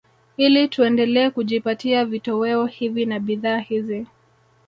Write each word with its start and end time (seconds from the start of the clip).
Ili 0.37 0.67
tuendelee 0.67 1.29
kujipatia 1.29 2.05
vitoweo 2.05 2.65
hivi 2.65 3.05
na 3.05 3.19
bidhaa 3.19 3.57
hizi 3.57 4.07